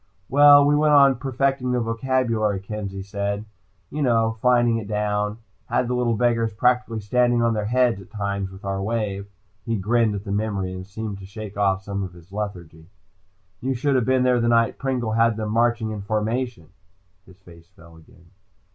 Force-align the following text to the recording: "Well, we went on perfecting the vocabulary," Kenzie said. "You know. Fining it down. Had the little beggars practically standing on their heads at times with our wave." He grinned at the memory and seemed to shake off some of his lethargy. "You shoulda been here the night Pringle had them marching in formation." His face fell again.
"Well, 0.29 0.65
we 0.65 0.75
went 0.75 0.95
on 0.95 1.17
perfecting 1.17 1.73
the 1.73 1.79
vocabulary," 1.79 2.59
Kenzie 2.59 3.03
said. 3.03 3.45
"You 3.91 4.01
know. 4.01 4.39
Fining 4.41 4.77
it 4.77 4.87
down. 4.87 5.37
Had 5.67 5.87
the 5.87 5.93
little 5.93 6.15
beggars 6.15 6.51
practically 6.53 7.01
standing 7.01 7.43
on 7.43 7.53
their 7.53 7.65
heads 7.67 8.01
at 8.01 8.09
times 8.09 8.49
with 8.49 8.65
our 8.65 8.81
wave." 8.81 9.27
He 9.63 9.75
grinned 9.77 10.15
at 10.15 10.23
the 10.23 10.31
memory 10.31 10.73
and 10.73 10.87
seemed 10.87 11.19
to 11.19 11.27
shake 11.27 11.55
off 11.55 11.83
some 11.83 12.01
of 12.01 12.13
his 12.13 12.31
lethargy. 12.31 12.87
"You 13.61 13.75
shoulda 13.75 14.01
been 14.01 14.25
here 14.25 14.41
the 14.41 14.47
night 14.47 14.79
Pringle 14.79 15.11
had 15.11 15.37
them 15.37 15.51
marching 15.51 15.91
in 15.91 16.01
formation." 16.01 16.69
His 17.27 17.37
face 17.37 17.67
fell 17.67 17.95
again. 17.95 18.31